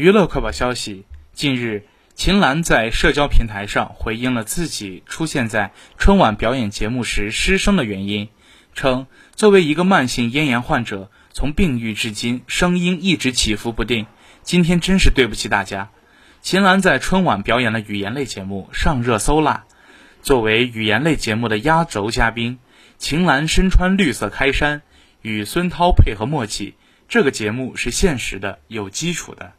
[0.00, 1.04] 娱乐快报消息
[1.34, 8.30] 近日秦岚在社交平台上回应了自己出现在春晚表演节目时失声的原因
[8.72, 14.06] 称作为一个慢性咽炎患者从病愈至今声音一直起伏不定
[14.42, 15.90] 今天真是对不起大家。
[16.40, 19.66] 秦岚在春晚表演了语言类节目上热搜啦
[20.22, 22.58] 作为语言类节目的压轴嘉宾
[22.96, 24.80] 秦岚身穿绿色开衫
[25.20, 26.74] 与孙涛配合默契
[27.06, 29.52] 这个节目是现实的有基础的。